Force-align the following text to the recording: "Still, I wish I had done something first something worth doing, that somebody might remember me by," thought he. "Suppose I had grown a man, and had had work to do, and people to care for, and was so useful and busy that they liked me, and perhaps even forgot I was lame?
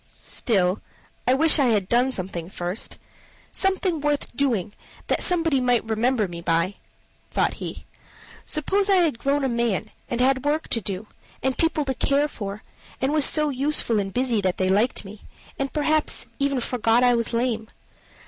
"Still, 0.17 0.81
I 1.27 1.35
wish 1.35 1.59
I 1.59 1.65
had 1.67 1.87
done 1.87 2.11
something 2.11 2.49
first 2.49 2.97
something 3.51 4.01
worth 4.01 4.35
doing, 4.35 4.73
that 5.05 5.21
somebody 5.21 5.61
might 5.61 5.83
remember 5.83 6.27
me 6.27 6.41
by," 6.41 6.77
thought 7.29 7.53
he. 7.61 7.85
"Suppose 8.43 8.89
I 8.89 8.95
had 8.95 9.19
grown 9.19 9.43
a 9.43 9.47
man, 9.47 9.91
and 10.09 10.19
had 10.19 10.37
had 10.37 10.45
work 10.45 10.69
to 10.69 10.81
do, 10.81 11.05
and 11.43 11.55
people 11.55 11.85
to 11.85 11.93
care 11.93 12.27
for, 12.27 12.63
and 12.99 13.13
was 13.13 13.25
so 13.25 13.49
useful 13.49 13.99
and 13.99 14.11
busy 14.11 14.41
that 14.41 14.57
they 14.57 14.71
liked 14.71 15.05
me, 15.05 15.21
and 15.59 15.71
perhaps 15.71 16.25
even 16.39 16.61
forgot 16.61 17.03
I 17.03 17.13
was 17.13 17.31
lame? 17.31 17.69